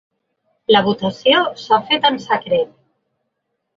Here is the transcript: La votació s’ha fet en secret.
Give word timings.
La 0.75 0.81
votació 0.87 1.43
s’ha 1.65 1.81
fet 1.91 2.09
en 2.13 2.21
secret. 2.27 2.73